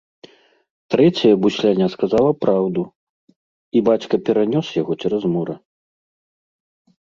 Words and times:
Трэцяе 0.93 1.33
бусляня 1.43 1.87
сказала 1.95 2.31
праўду, 2.45 2.81
і 3.77 3.85
бацька 3.91 4.15
перанёс 4.31 4.67
яго 4.81 4.93
цераз 5.05 5.23
мора. 5.37 5.55